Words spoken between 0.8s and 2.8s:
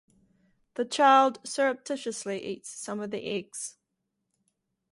Child surreptitiously eats